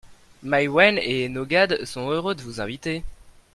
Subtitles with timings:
[0.41, 3.03] Maiwenn et Enogad sont heureux de vous inviter.